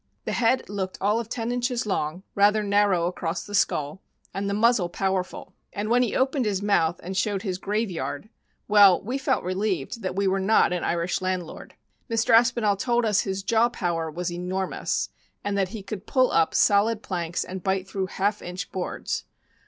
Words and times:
The 0.25 0.31
head 0.31 0.67
looked 0.67 0.97
all 0.99 1.19
of 1.19 1.29
ten 1.29 1.51
inches 1.51 1.85
long, 1.85 2.23
rather 2.33 2.63
narrow 2.63 3.05
across 3.05 3.45
the 3.45 3.53
skull, 3.53 4.01
and 4.33 4.49
the 4.49 4.53
muzzle 4.55 4.89
powerful; 4.89 5.53
and 5.73 5.89
when 5.89 6.01
he 6.01 6.15
opened 6.15 6.45
his 6.45 6.63
mouth 6.63 6.99
and 7.03 7.15
showed 7.15 7.43
his 7.43 7.59
"graveyard"— 7.59 8.27
well, 8.67 8.99
we 8.99 9.19
felt 9.19 9.43
relieved 9.43 10.01
that 10.01 10.15
we 10.15 10.25
were 10.27 10.39
not 10.39 10.73
an 10.73 10.83
Irish 10.83 11.21
landlord. 11.21 11.75
Mr. 12.09 12.33
Aspinall 12.33 12.77
told 12.77 13.05
us 13.05 13.19
his 13.19 13.43
jaw 13.43 13.69
power 13.69 14.09
was 14.09 14.31
enormous, 14.31 15.09
and 15.43 15.55
that 15.55 15.69
he 15.69 15.83
could 15.83 16.07
pull 16.07 16.31
up 16.31 16.55
solid 16.55 17.03
planks 17.03 17.43
and 17.43 17.61
bite 17.61 17.87
through 17.87 18.07
half 18.07 18.41
inch 18.41 18.71
boards. 18.71 19.25